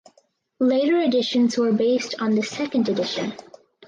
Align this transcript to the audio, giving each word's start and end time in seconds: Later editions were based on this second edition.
Later 0.59 0.99
editions 0.99 1.59
were 1.59 1.71
based 1.73 2.15
on 2.19 2.33
this 2.33 2.49
second 2.49 2.89
edition. 2.89 3.33